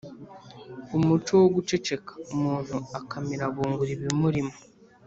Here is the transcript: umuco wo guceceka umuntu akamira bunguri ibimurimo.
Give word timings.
umuco 0.97 1.31
wo 1.41 1.47
guceceka 1.55 2.11
umuntu 2.33 2.75
akamira 2.99 3.45
bunguri 3.53 3.91
ibimurimo. 3.95 4.55